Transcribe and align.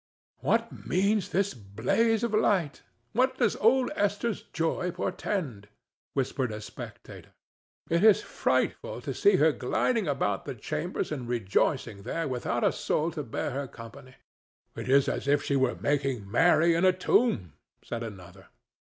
"What 0.39 0.87
means 0.87 1.29
this 1.29 1.53
blaze 1.53 2.23
of 2.23 2.33
light? 2.33 2.81
What 3.13 3.37
does 3.37 3.55
old 3.57 3.91
Esther's 3.95 4.41
joy 4.51 4.89
portend?" 4.89 5.67
whispered 6.13 6.51
a 6.51 6.59
spectator. 6.59 7.29
"It 7.87 8.03
is 8.03 8.23
frightful 8.23 9.01
to 9.01 9.13
see 9.13 9.35
her 9.35 9.51
gliding 9.51 10.07
about 10.07 10.45
the 10.45 10.55
chambers 10.55 11.11
and 11.11 11.27
rejoicing 11.29 12.01
there 12.01 12.27
without 12.27 12.63
a 12.63 12.71
soul 12.71 13.11
to 13.11 13.21
bear 13.21 13.51
her 13.51 13.67
company." 13.67 14.15
"It 14.75 14.89
is 14.89 15.07
as 15.07 15.27
if 15.27 15.43
she 15.43 15.55
were 15.55 15.75
making 15.75 16.31
merry 16.31 16.73
in 16.73 16.83
a 16.83 16.93
tomb," 16.93 17.53
said 17.83 18.01
another. 18.01 18.47